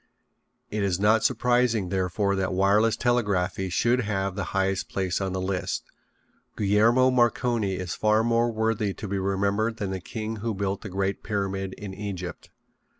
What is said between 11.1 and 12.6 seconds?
Pyramid in Egypt.